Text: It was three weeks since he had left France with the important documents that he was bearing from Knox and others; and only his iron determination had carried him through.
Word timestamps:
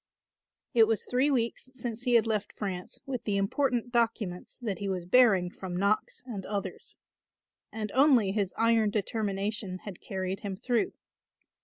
It 0.73 0.87
was 0.87 1.05
three 1.05 1.29
weeks 1.29 1.69
since 1.73 2.05
he 2.05 2.15
had 2.15 2.25
left 2.25 2.53
France 2.53 3.01
with 3.05 3.23
the 3.23 3.37
important 3.37 3.91
documents 3.91 4.57
that 4.63 4.79
he 4.79 4.89
was 4.89 5.05
bearing 5.05 5.51
from 5.51 5.77
Knox 5.77 6.23
and 6.25 6.43
others; 6.43 6.97
and 7.71 7.91
only 7.91 8.31
his 8.31 8.51
iron 8.57 8.89
determination 8.89 9.77
had 9.85 10.01
carried 10.01 10.39
him 10.39 10.55
through. 10.55 10.93